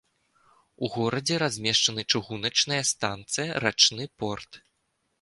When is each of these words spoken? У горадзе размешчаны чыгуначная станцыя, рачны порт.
У 0.85 0.89
горадзе 0.95 1.35
размешчаны 1.43 2.01
чыгуначная 2.15 2.83
станцыя, 2.95 3.63
рачны 3.67 4.13
порт. 4.19 4.51